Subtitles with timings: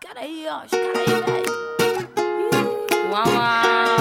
[0.00, 0.64] caras aí, ó.
[0.64, 1.44] Os caras aí, velho.
[3.10, 3.98] Uau, uau.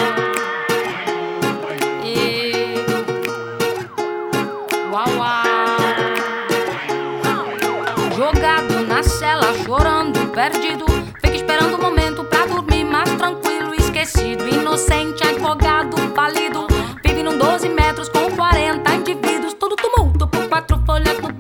[4.92, 5.78] Uau, uau.
[8.16, 10.86] Jogado na cela, chorando, perdido.
[11.22, 14.48] Fica esperando o um momento pra dormir, mas tranquilo, esquecido.
[14.48, 16.68] Inocente, advogado, falido.
[17.04, 19.54] Vive num 12 metros com 40 indivíduos.
[19.54, 21.37] Tudo tumulto por quatro folhas do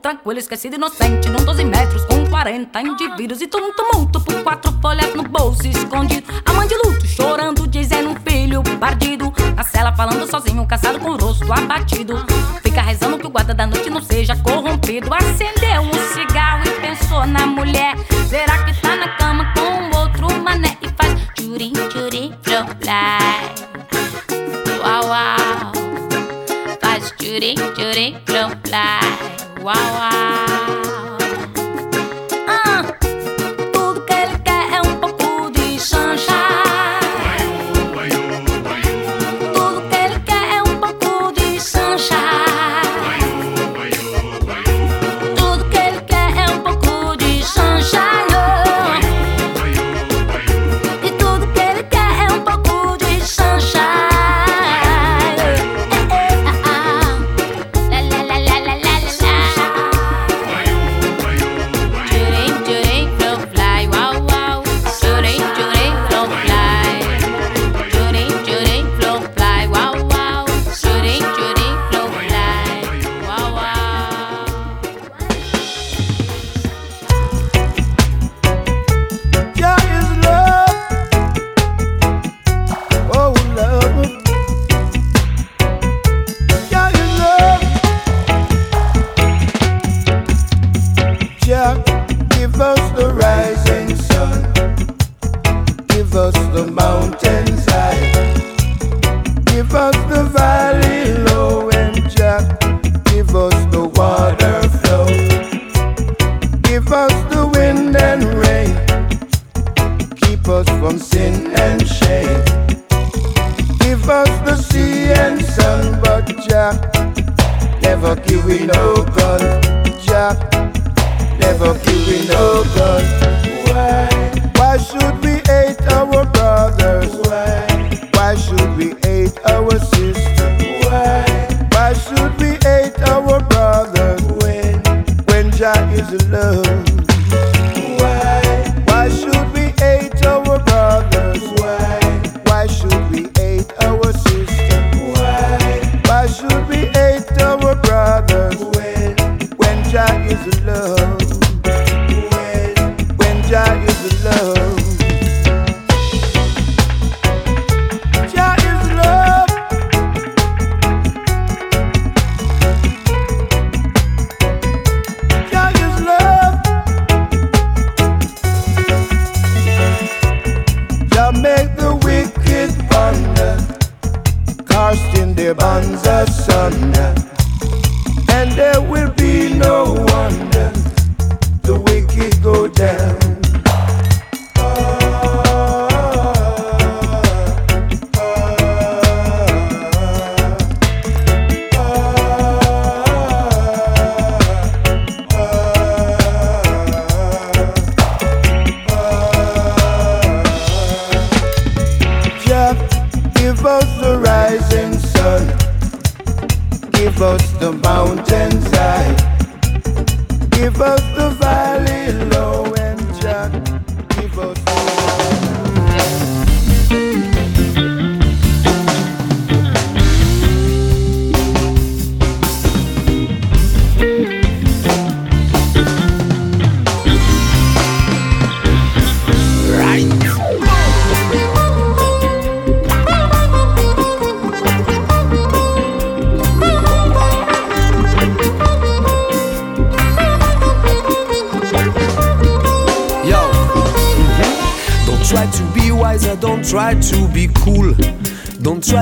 [0.00, 1.28] tranquilo, esquecido inocente.
[1.28, 5.66] Num 12 metros com 40 indivíduos e todo um tumulto por quatro folhas no bolso
[5.66, 6.32] escondido.
[6.44, 9.32] A mãe de luto chorando, dizendo um filho perdido.
[9.54, 12.14] Na cela falando sozinho, caçado com o rosto abatido.
[12.62, 15.08] Fica rezando que o guarda da noite não seja corrompido.
[15.12, 17.96] Acendeu um cigarro e pensou na mulher.
[18.28, 20.76] Será que tá na cama com outro mané?
[20.82, 22.52] E faz tchurim, tchurim, pro
[24.82, 25.72] Uau, uau.
[26.80, 30.71] Faz tchurim, tchurim, pro Wow!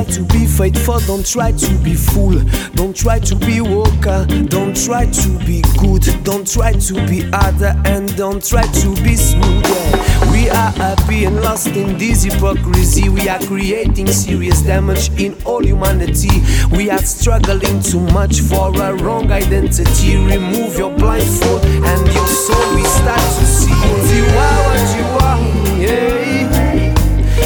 [0.04, 2.38] Try to be faithful, don't try to be fool.
[2.74, 6.02] Don't try to be woker, don't try to be good.
[6.24, 9.64] Don't try to be other and don't try to be smooth.
[9.66, 10.32] Yeah.
[10.32, 13.08] We are happy and lost in this hypocrisy.
[13.08, 16.42] We are creating serious damage in all humanity.
[16.72, 20.16] We are struggling too much for a wrong identity.
[20.16, 23.70] Remove your blindfold and your soul we start to see.
[24.16, 26.40] You are what you are, yeah.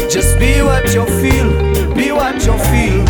[0.08, 1.50] Just be what you feel,
[1.94, 3.06] be what you feel,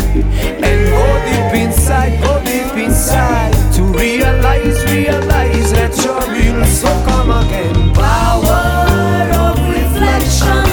[0.63, 6.63] and go deep inside, go deep inside to realize, realize that you're real.
[6.65, 10.65] So come again, power of reflection.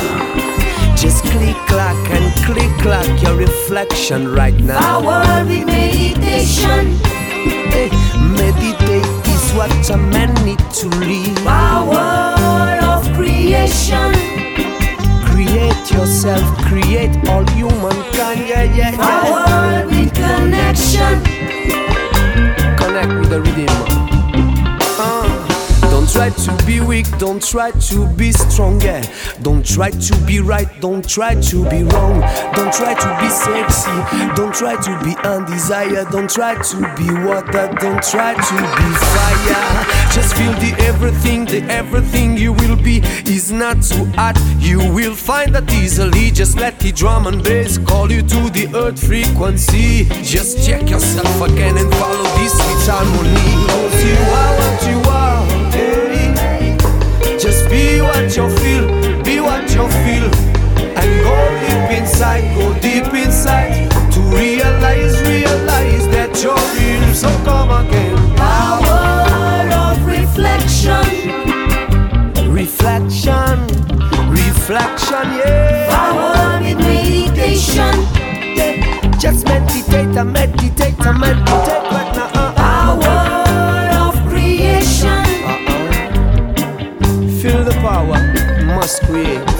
[0.97, 4.79] Just click clack and click clack your reflection right now.
[4.79, 6.97] Power with meditation.
[7.73, 7.91] Hey,
[8.37, 11.44] meditate is what a man need to live.
[11.44, 14.21] Power of creation
[15.93, 18.41] yourself, create all humankind.
[18.49, 18.97] Yeah, yeah, yeah.
[18.97, 21.23] Power with connection.
[22.77, 23.71] Connect with the rhythm.
[26.12, 29.03] Don't try to be weak, don't try to be strong, yeah.
[29.41, 32.20] Don't try to be right, don't try to be wrong.
[32.55, 36.11] Don't try to be sexy, don't try to be undesired.
[36.11, 40.12] Don't try to be water, don't try to be fire.
[40.12, 44.38] Just feel the everything, the everything you will be is not too hot.
[44.58, 46.31] You will find that easily.
[46.31, 50.05] Just let the drum and bass call you to the earth frequency.
[50.23, 52.53] Just check yourself again and follow this
[52.87, 53.67] harmony.
[53.67, 55.21] Cause you are what you are.
[62.22, 63.90] Inside, go deep inside.
[64.12, 67.14] To realize, realize that you're real.
[67.14, 68.16] So come again.
[68.36, 71.02] Power of reflection.
[72.52, 73.66] Reflection,
[74.30, 75.88] reflection, yeah.
[75.90, 77.94] Power with meditation.
[78.54, 79.19] Yeah.
[79.19, 82.30] Just meditate and meditate and meditate right now.
[82.34, 83.19] Uh, Power
[84.06, 85.24] of creation.
[87.40, 88.19] Feel the power,
[88.66, 89.51] must create.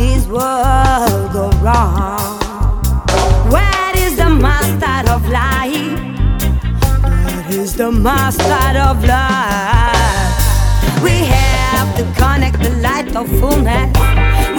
[0.00, 2.40] This world go wrong.
[3.52, 6.00] Where is the master of life?
[7.04, 10.32] Where is the master of life?
[11.04, 13.92] We have to connect the light of fullness.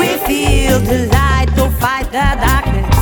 [0.01, 2.95] We feel the light to fight the darkness.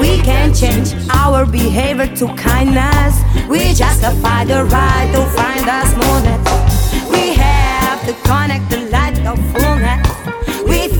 [0.00, 3.14] We can change our behavior to kindness.
[3.48, 6.42] We justify the right to find the smoothness.
[7.12, 9.65] We have to connect the light of fullness.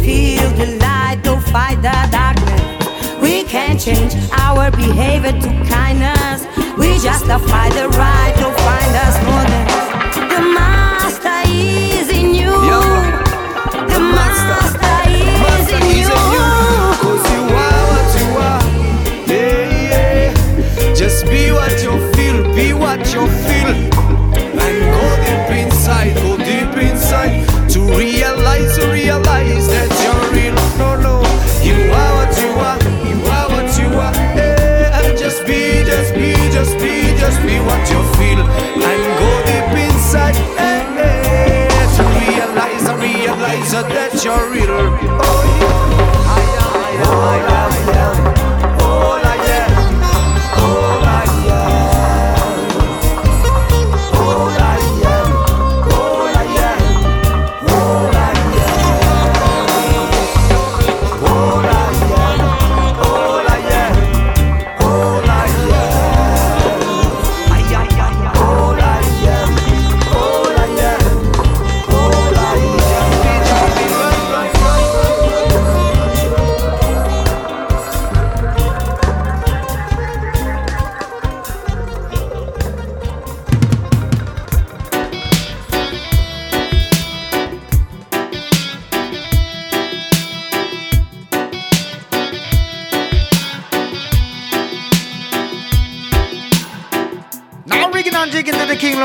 [0.06, 3.20] Feel the light to fight the darkness.
[3.20, 6.46] We can change our behavior to kindness.
[6.78, 9.72] We justify the right to find the smoothness.
[10.32, 12.52] The master is in you.
[12.70, 12.80] Yo.
[13.88, 16.45] The master is in you.
[44.26, 45.25] your real.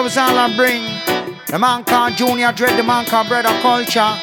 [0.01, 0.81] Love is all I bring.
[1.45, 4.17] The man called Junior Dread, the man called Brother Culture.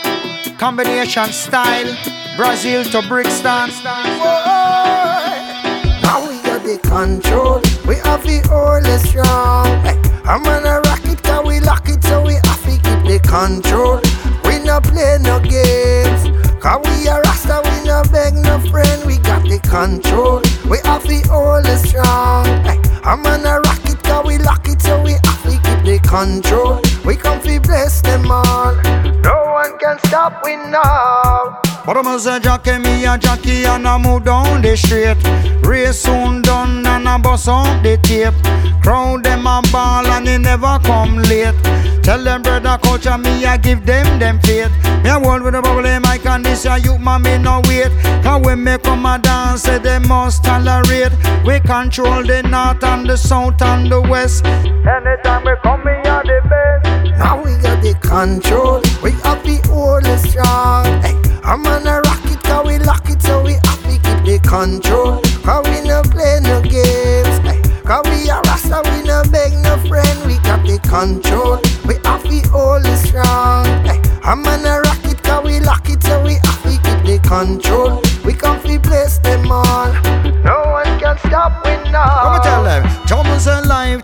[0.58, 1.96] Combination style,
[2.36, 3.70] Brazil to Brixton.
[6.02, 9.66] Now we got the control, we have the all strong.
[9.86, 13.20] Hey, I'm gonna rock it, cause we lock it, so we have to keep the
[13.28, 14.00] control.
[14.44, 16.26] We no play no games,
[16.60, 20.42] cause we are Rasta, we no beg no friend, we got the control.
[20.68, 22.46] We have the all strong.
[22.66, 24.57] Hey, I'm gonna rock it, cause we lock
[25.88, 26.82] the control.
[27.06, 29.07] We come to bless them all.
[29.80, 31.60] No one can stop we now.
[31.84, 35.16] But I'm a jockey, me a jockey, and I move down the street.
[35.66, 38.34] Race soon done, and I bust up the tape.
[38.82, 41.54] Crowd them a ball, and they never come late.
[42.02, 44.72] Tell them brother coach, culture, me I give them them faith.
[45.02, 47.92] Me a world with a bubble mic, and this a youth man me no wait.
[48.22, 51.12] Cause when me come a dance, say they must tolerate.
[51.44, 54.44] We control the north and the south and the west.
[54.44, 56.67] Anytime we come, me are the best.
[57.18, 58.80] Now we got the control.
[59.02, 60.86] We have the all strong.
[61.02, 64.38] Hey, I'm gonna rock it, cause we lock it, so we have to keep the
[64.46, 65.20] control.
[65.42, 67.36] Cause we no play no games.
[67.42, 70.16] Hey, cause we are Rasta, we no beg no friend.
[70.26, 71.58] We got the control.
[71.86, 73.66] We have the all strong.
[73.84, 77.18] Hey, I'm gonna rock it, cause we lock it, so we have to keep the
[77.26, 78.00] control.
[78.24, 79.92] We to bless them all.
[80.44, 82.22] No one can stop we now.
[82.22, 83.06] Come and tell them.
[83.06, 84.02] Thomas alive,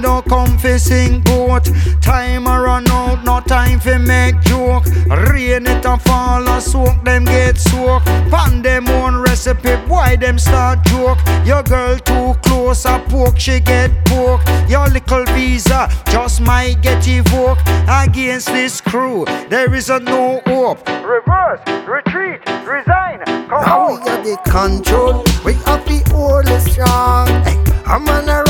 [0.00, 1.70] torpedo, come fi sing boat.
[2.00, 4.86] Time a run out, no time fi make joke.
[5.30, 8.04] Rain it a fall, a soak them get soak.
[8.30, 11.18] Pan them own recipe, why them start joke?
[11.44, 14.42] Your girl too close, a poke, she get poke.
[14.68, 17.62] Your little visa just might get evoked.
[17.88, 20.86] Against this crew, there is a no hope.
[20.88, 25.24] Reverse, retreat, resign, come Now we got the control.
[25.44, 27.26] We have the all strong.
[27.44, 28.49] Hey, I'm gonna rock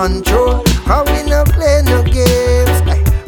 [0.00, 0.64] control.
[0.88, 2.78] Cause we no play no games.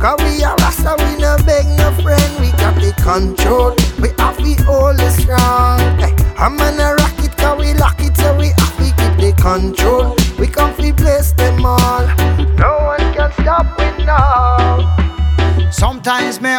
[0.00, 2.31] Cause we are Rasta, we no beg no friend.
[2.41, 3.76] We got the control.
[4.00, 5.81] We have the all strong.
[6.00, 9.33] Hey, I'm gonna rock it, cause we lock it, so we have to keep the
[9.37, 10.17] control.
[10.38, 12.07] We come to bless them all.
[12.57, 14.88] No one can stop we now.
[15.71, 16.55] Sometimes me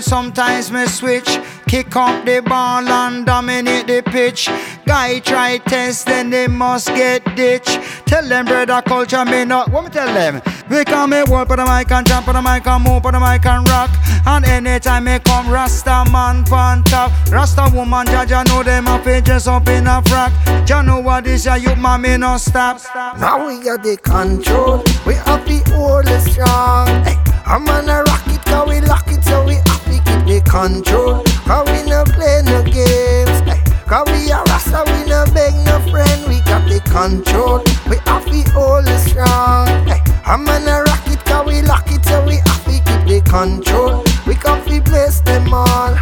[0.00, 1.38] sometimes me switch.
[1.66, 4.48] Kick up the ball and dominate the pitch.
[4.86, 7.78] Guy try test, then they must get ditch.
[8.06, 9.70] Tell them brother culture me not.
[9.70, 10.42] What me tell them?
[10.68, 13.12] We come me walk on the mic and jump on the mic and move on
[13.12, 13.90] the mic and rock.
[14.26, 17.12] And anytime me come, Rasta man pan top.
[17.30, 20.32] Rasta woman, Jaja know them a dress up in a frock.
[20.66, 22.80] Jah know what this a you man me no stop.
[23.18, 24.82] Now we got the control.
[25.06, 26.88] We have the all strong.
[27.04, 27.16] Hey,
[27.46, 29.56] I'm gonna rock it, cause we lock it, so we
[30.04, 31.22] to keep the control.
[31.44, 33.40] Cause we no play no games.
[33.48, 36.26] Hey, cause we are Rasta, we no beg no friend.
[36.28, 37.62] We got the control.
[37.88, 39.66] We have the all strong.
[39.86, 43.20] Hey, I'm gonna rock it, cause we lock it, so we have to keep the
[43.28, 44.04] control.
[44.26, 45.94] We to bless them all.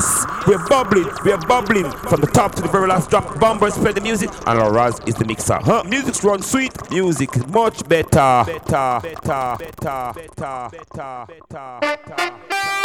[0.00, 3.38] Yes, we're bubbling, we're bubbling from the top to the very last drop.
[3.38, 5.58] Bomber spread the music, and our Raz is the mixer.
[5.60, 5.82] Huh?
[5.84, 8.44] Music's run sweet, music much better.
[8.46, 12.79] Better, better, better, better, better, better, better.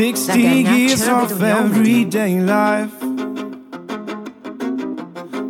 [0.00, 3.02] 60 years of everyday life.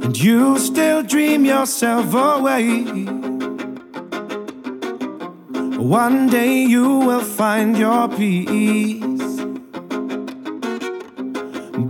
[0.02, 2.82] And you still dream yourself away.
[5.78, 9.40] One day you will find your peace.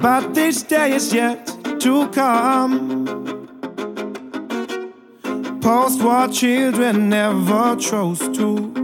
[0.05, 1.46] But this day is yet
[1.81, 3.07] to come.
[5.62, 8.80] Post war children never chose to.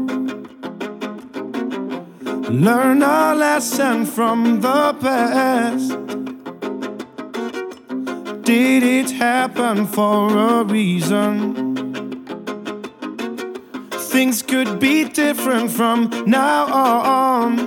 [2.49, 5.91] Learn a lesson from the past.
[8.45, 11.75] Did it happen for a reason?
[13.91, 17.59] Things could be different from now on.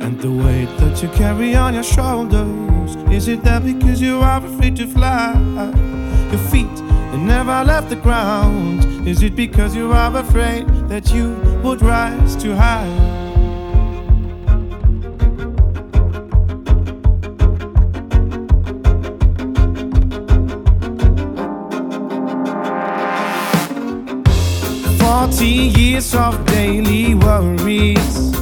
[0.00, 4.38] And the weight that you carry on your shoulders, is it that because you are
[4.38, 5.34] afraid to fly?
[6.30, 9.06] Your feet they never left the ground.
[9.06, 12.90] Is it because you are afraid that you would rise too high?
[24.98, 28.32] Forty years of daily worries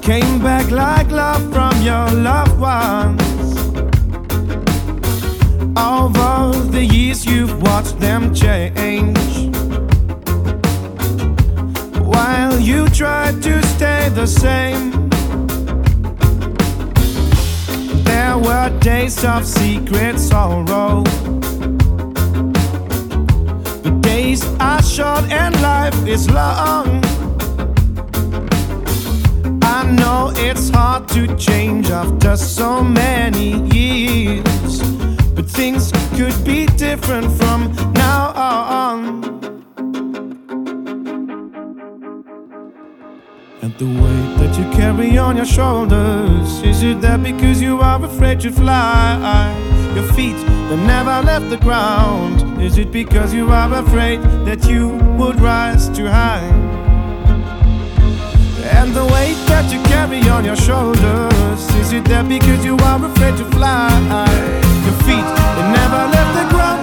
[0.00, 3.35] came back like love from your loved ones.
[5.76, 9.54] Over the years, you've watched them change.
[12.00, 15.10] While you try to stay the same,
[18.04, 21.02] there were days of secret sorrow.
[23.82, 27.04] The days are short and life is long.
[29.62, 34.95] I know it's hard to change after so many years
[35.42, 39.24] things could be different from now on.
[43.62, 48.04] And the weight that you carry on your shoulders, is it that because you are
[48.04, 49.52] afraid to fly?
[49.94, 54.90] Your feet that never left the ground, is it because you are afraid that you
[55.18, 56.44] would rise too high?
[58.78, 63.04] And the weight that you carry on your shoulders, is it that because you are
[63.04, 64.65] afraid to fly?
[64.86, 66.75] Your feet they never left the ground.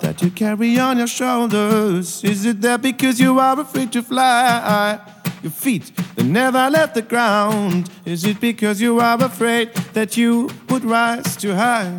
[0.00, 5.00] That you carry on your shoulders, is it there because you are afraid to fly?
[5.42, 10.48] Your feet that never left the ground, is it because you are afraid that you
[10.68, 11.98] would rise too high?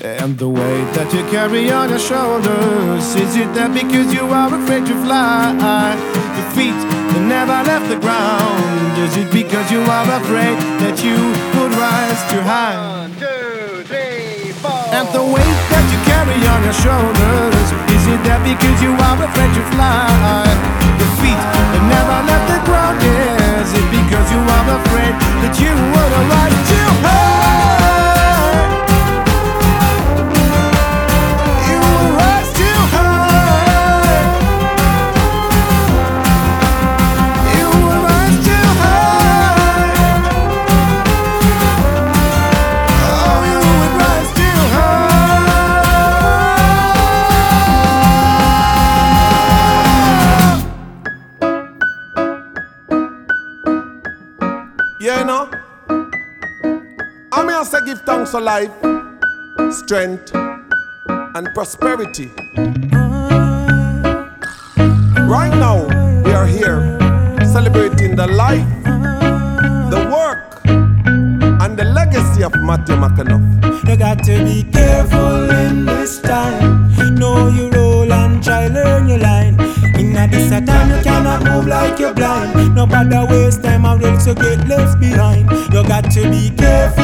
[0.00, 4.54] And the weight that you carry on your shoulders Is it that because you are
[4.54, 5.96] afraid to fly?
[6.36, 6.80] Your feet
[7.12, 8.98] that never left the ground.
[8.98, 11.16] Is it because you are afraid that you
[11.58, 12.93] would rise too high
[14.94, 19.18] And the weight that you carry on your shoulders Is it that because you are
[19.26, 20.46] afraid to fly
[21.02, 23.02] Your feet that never left the ground.
[23.02, 27.23] Is it because you are afraid that you would rise too high
[58.34, 58.72] for life,
[59.70, 62.32] strength, and prosperity.
[65.34, 65.86] Right now,
[66.24, 66.98] we are here
[67.46, 68.66] celebrating the life,
[69.94, 73.88] the work, and the legacy of Matthew McAnuff.
[73.88, 76.90] You got to be careful in this time.
[77.14, 79.54] Know your role and try learn your line.
[79.94, 82.74] In a this time you cannot move like you're blind.
[82.74, 85.48] No bother waste time or else you get left behind.
[85.72, 87.03] You got to be careful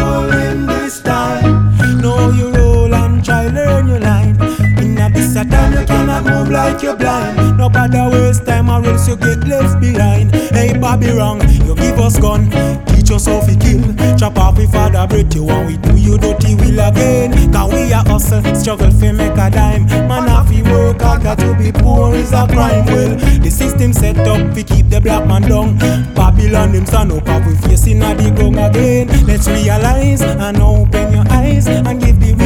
[5.51, 7.59] time you cannot move like you're blind.
[7.59, 10.33] No bother waste time or else you get left behind.
[10.55, 12.51] Hey Bobby wrong, you give us gun.
[12.87, 13.83] Teach us how to kill.
[14.17, 17.53] Chop off we father breath you want we do you dirty will again.
[17.53, 19.87] Cause we a hustle, struggle fi make a dime.
[20.09, 22.87] Man have to work hard, got to be poor is a crime.
[22.87, 25.79] Well, the system set up to keep the black man down.
[26.15, 29.09] Babylon them stand up, have we facing a the ground again.
[29.27, 32.40] Let's realize and open your eyes and give the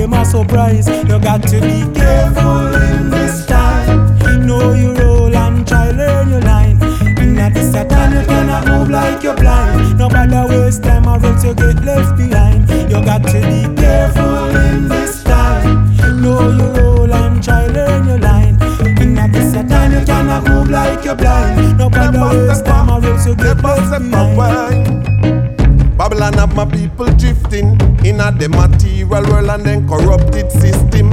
[0.00, 0.88] them a surprise.
[0.88, 4.46] You got to be careful in this time.
[4.46, 6.80] Know your role and try learn your line.
[7.18, 9.98] In this time you cannot move like you're blind.
[9.98, 12.68] No bother waste time or else you get left behind.
[12.90, 15.86] You got to be careful in this time.
[16.22, 18.56] Know your role and try learn your line.
[19.02, 21.76] In this time you cannot move like you're blind.
[21.78, 25.98] No bother waste time or else you get left behind.
[25.98, 31.10] Babylon have my people drifting in a the material world and then corrupted system.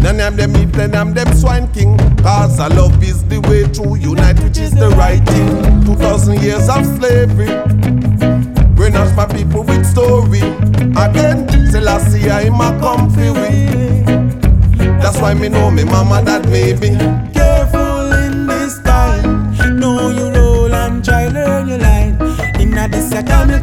[0.00, 1.96] None of them eat, none of them swine king.
[2.18, 5.84] Cause our love is the way to unite, which is the right thing.
[5.84, 7.48] Two thousand years of slavery.
[8.76, 10.40] Brainwash my people with story.
[10.96, 14.02] Again, Selassie, I'm a comfy way.
[15.00, 16.80] That's why me know me mama that made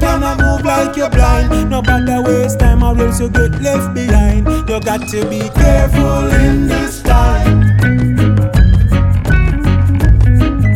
[0.04, 1.70] this a time you cannot move like you're blind.
[1.70, 4.48] No bother waste time or else you get left behind.
[4.48, 7.62] You got to be careful in this time.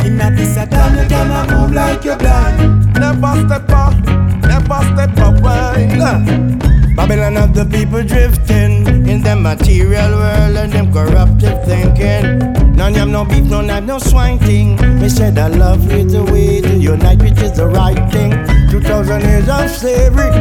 [0.06, 2.94] In a this time you cannot move like you're blind.
[2.94, 3.96] Never step up,
[4.42, 6.67] never step away.
[6.98, 12.40] Babylon have the people drifting in the material world and them corrupted thinking.
[12.74, 14.78] None have no beef, none have no swine thing.
[15.00, 18.32] Me said that love is the way to unite, which is the right thing.
[18.72, 20.32] Two thousand years of slavery.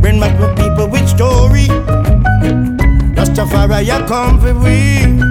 [0.00, 1.68] Bring back my people with story.
[3.14, 5.22] Rastafari, you come for we.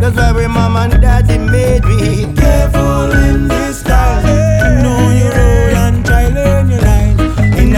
[0.00, 4.47] That's why we mom and daddy made me Careful in this time.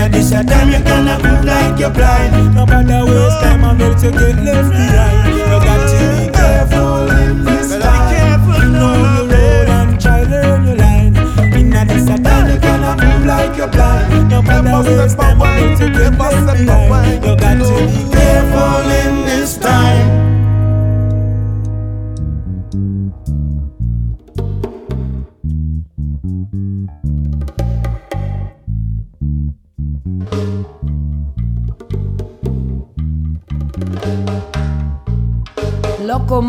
[0.01, 2.55] A this a time you cannot move like you're blind.
[2.55, 5.30] No bother waste time else you get left behind.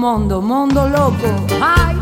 [0.01, 1.29] Mondo, mondo loco.
[1.61, 1.95] Ay.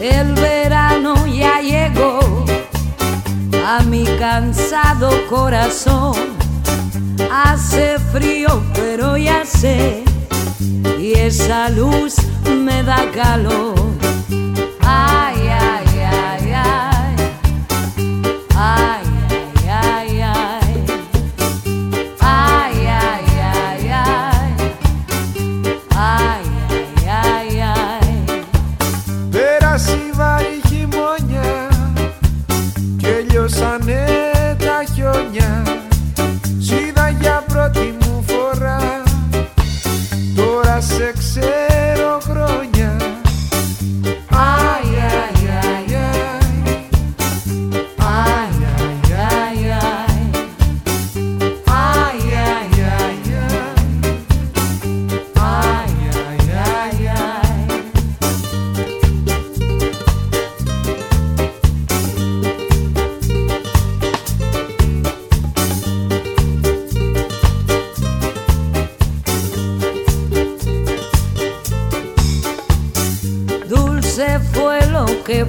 [0.00, 2.20] El verano ya llegó
[3.66, 6.16] a mi cansado corazón.
[7.30, 10.04] Hace frío, pero ya sé,
[10.98, 12.17] y esa luz
[12.88, 13.77] da galo.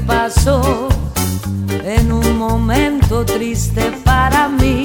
[0.05, 0.89] pasó
[1.83, 4.83] en un momento triste para mí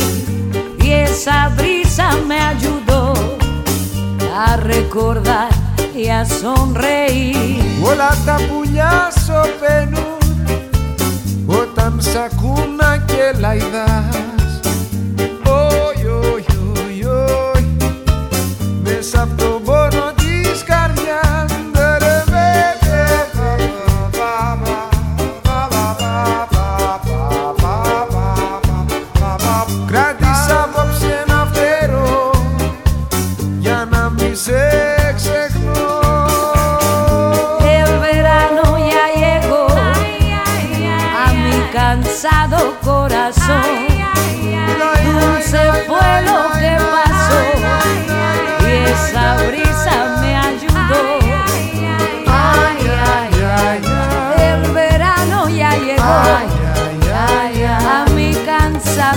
[0.80, 3.14] y esa brisa me ayudó
[4.34, 5.48] a recordar
[5.94, 7.62] y a sonreír.
[9.60, 10.18] Penú,
[13.06, 14.33] que.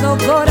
[0.07, 0.46] no corazón.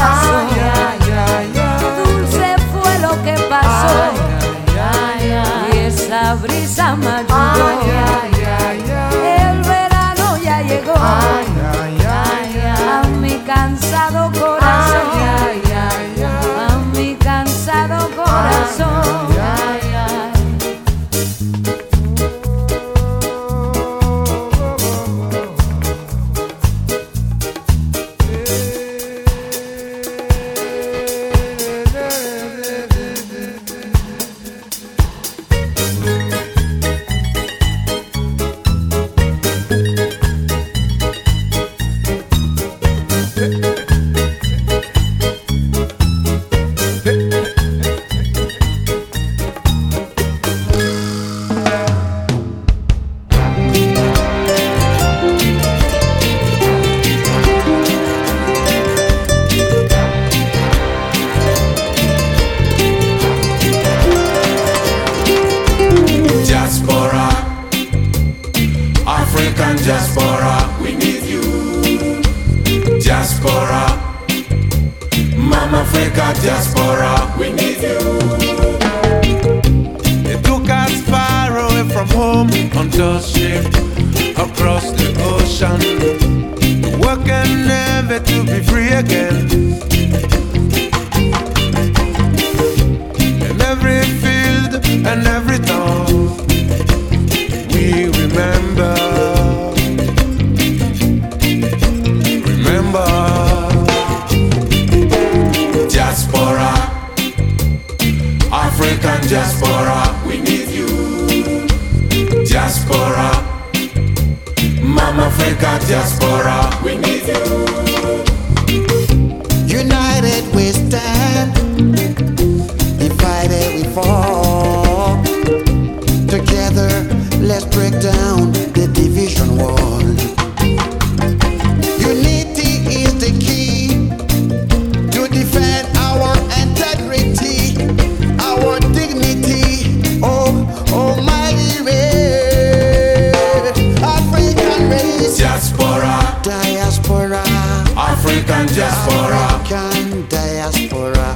[148.49, 149.35] African diaspora.
[149.35, 151.35] African diaspora.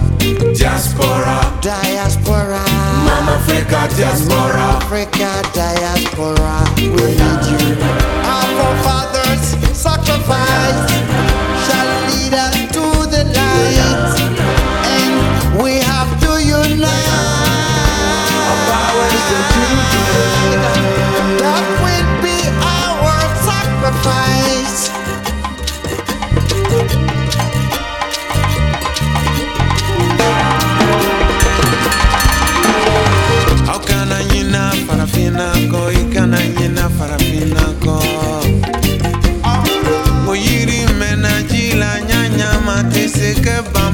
[0.55, 1.59] Diaspora.
[1.61, 2.63] Diaspora.
[3.05, 4.57] Mama Africa diaspora.
[4.57, 6.65] Mama Africa diaspora.
[6.77, 7.83] We need you.
[8.23, 9.43] Our forefathers
[9.77, 10.90] sacrificed.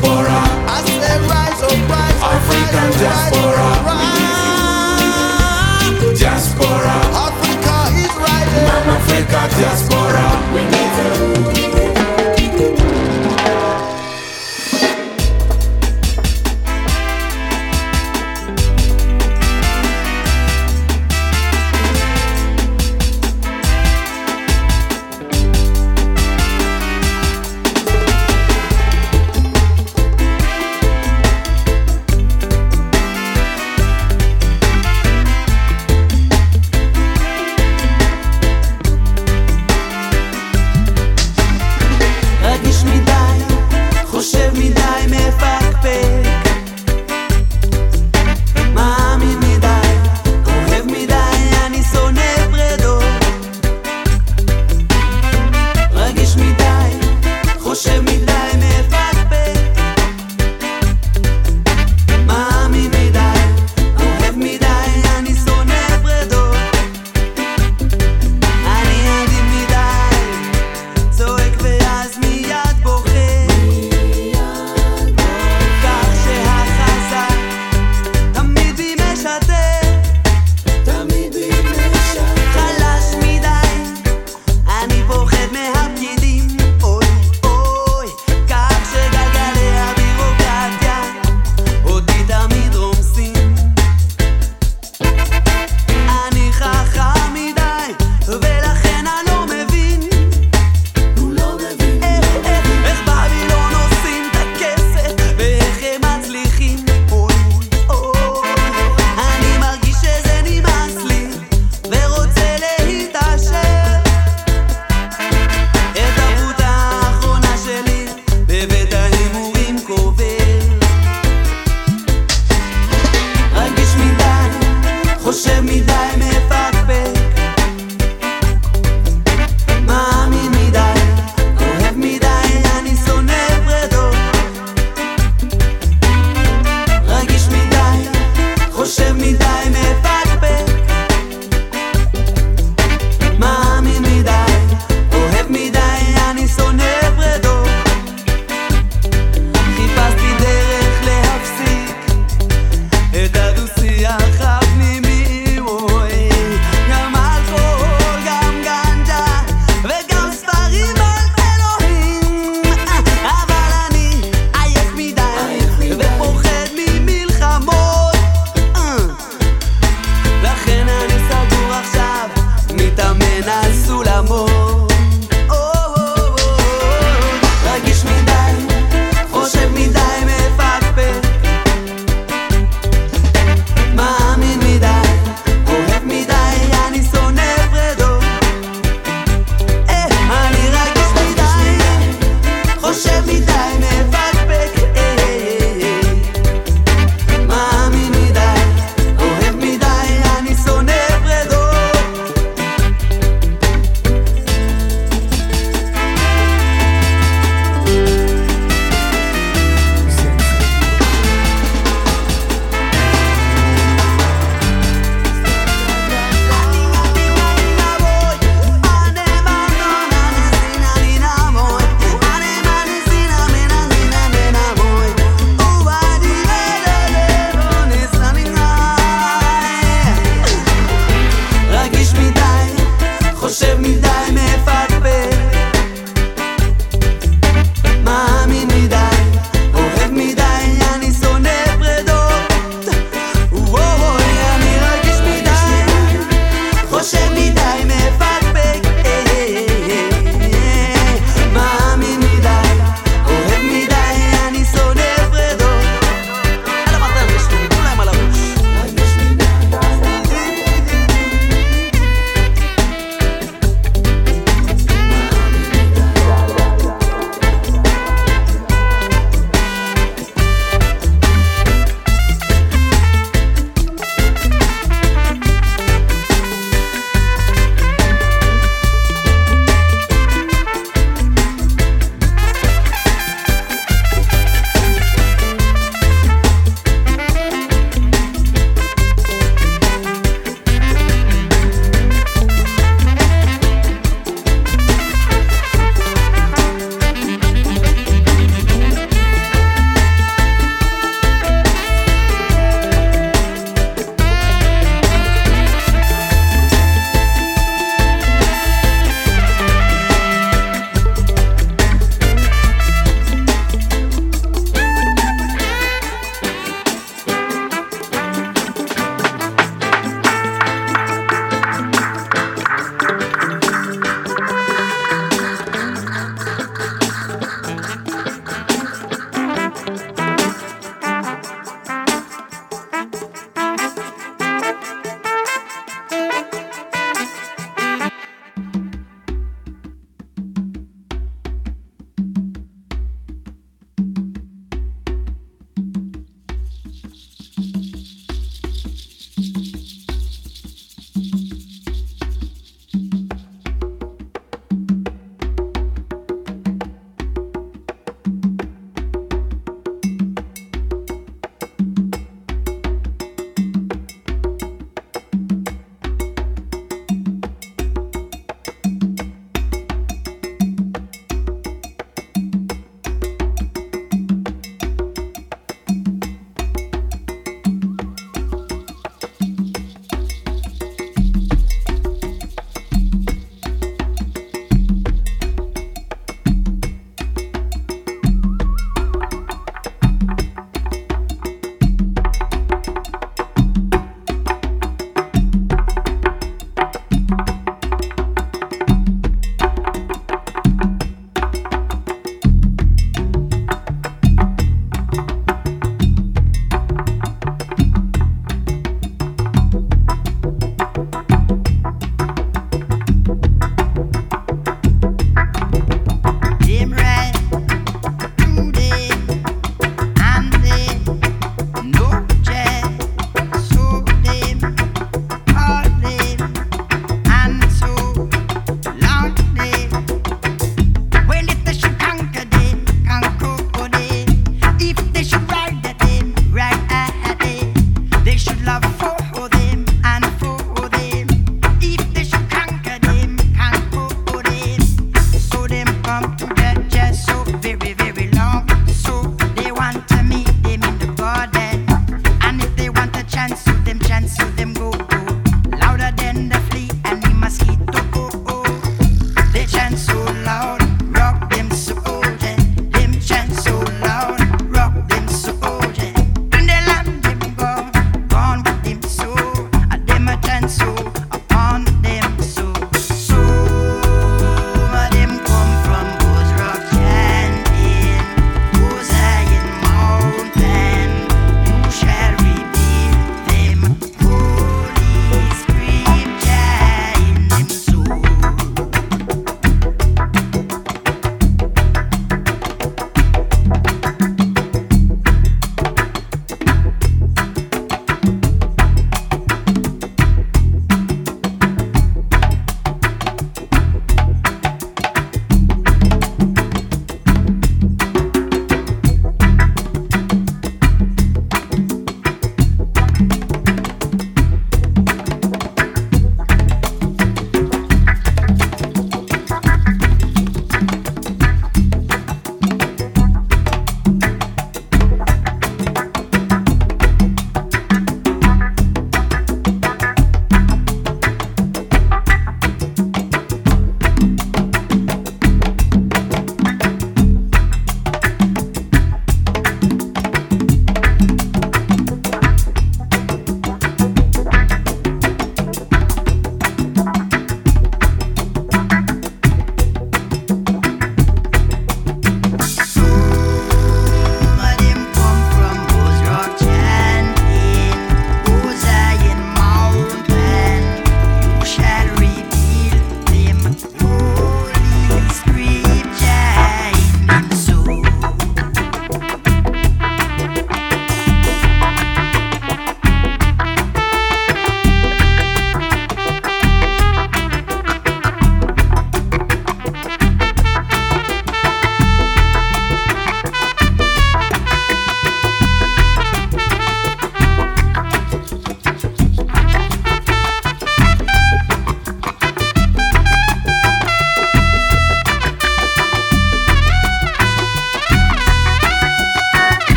[0.00, 0.40] diaspora.
[0.66, 3.66] I said rise, up, rise, African rise, diaspora.
[3.84, 4.30] Rise.
[6.18, 6.94] Diaspora.
[7.28, 8.66] Africa is rising.
[8.66, 10.24] Mama Africa diaspora.
[10.54, 11.29] We need to.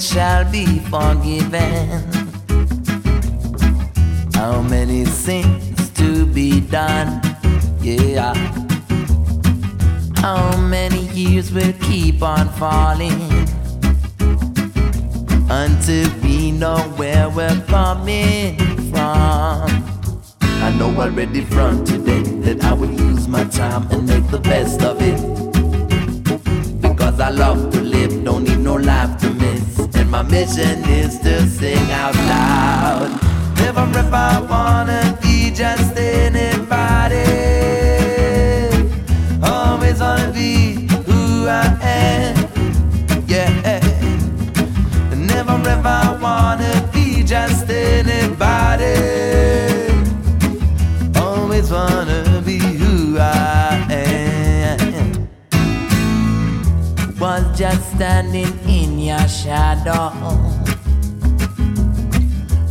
[0.00, 2.02] Shall be forgiven.
[4.34, 7.20] How many sins to be done?
[7.80, 8.34] Yeah.
[10.16, 13.20] How many years will keep on falling
[15.50, 18.56] until we know where we're coming
[18.90, 19.66] from?
[20.64, 24.82] I know already from today that I will use my time and make the best
[24.82, 25.20] of it.
[26.80, 29.41] Because I love to live, don't need no life to
[30.12, 33.10] my mission is to sing out loud.
[33.56, 37.24] Never ever wanna be just anybody.
[39.42, 42.34] Always wanna be who I am.
[43.26, 43.80] Yeah.
[45.16, 48.98] Never ever wanna be just anybody.
[51.16, 55.28] Always wanna be who I am.
[57.18, 58.61] Was just standing in
[59.12, 60.08] your shadow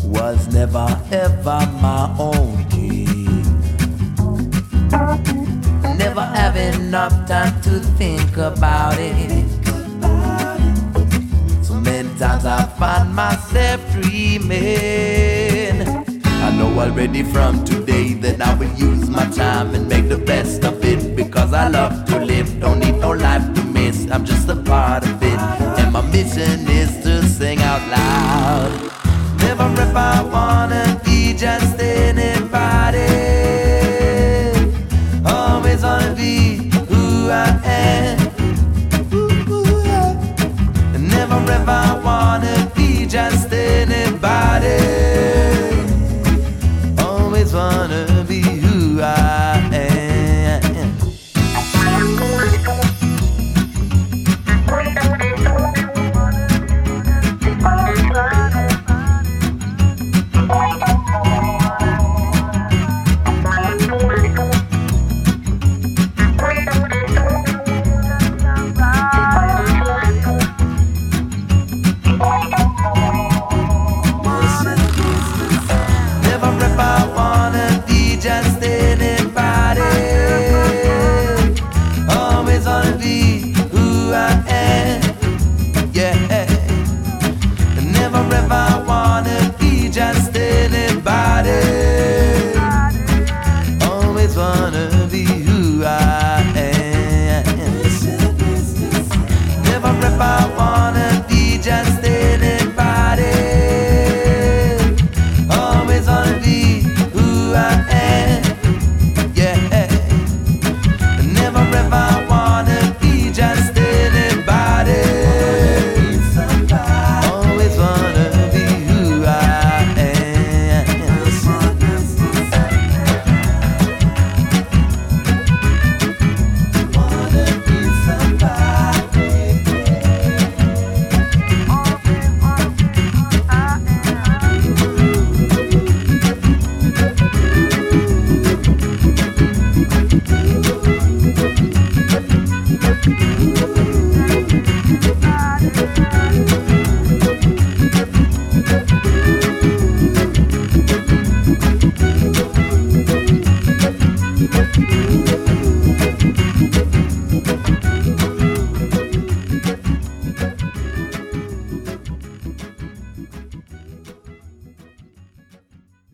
[0.04, 3.44] was never ever my own dream.
[6.04, 9.46] Never have enough time to think about it.
[11.64, 15.78] So many times I find myself dreaming.
[16.46, 20.66] I know already from today that I will use my time and make the best
[20.66, 22.60] of it because I love to live.
[22.60, 24.10] Don't need no life to miss.
[24.10, 25.40] I'm just a part of it,
[26.12, 28.72] mission is to sing out loud.
[29.40, 32.11] Never ever wanna be just anybody.